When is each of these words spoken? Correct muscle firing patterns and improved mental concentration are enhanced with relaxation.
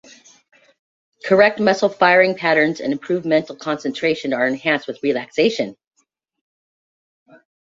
Correct 1.25 1.59
muscle 1.59 1.87
firing 1.87 2.35
patterns 2.35 2.79
and 2.81 2.91
improved 2.91 3.23
mental 3.23 3.55
concentration 3.55 4.33
are 4.33 4.47
enhanced 4.47 4.87
with 4.87 4.97
relaxation. 5.03 5.75